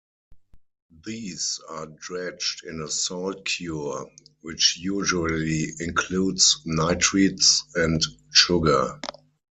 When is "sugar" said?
8.33-8.99